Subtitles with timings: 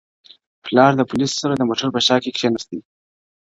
[0.65, 2.79] پلار له پوليسو سره د موټر په شا کي کينستئ,